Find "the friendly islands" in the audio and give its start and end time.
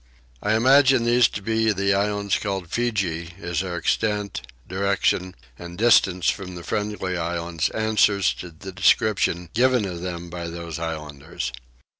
6.55-7.69